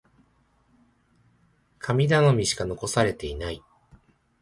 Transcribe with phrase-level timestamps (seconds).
[1.77, 3.61] 神頼みしか残されていない。